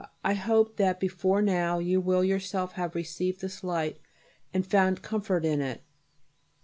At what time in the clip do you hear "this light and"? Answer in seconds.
3.41-4.65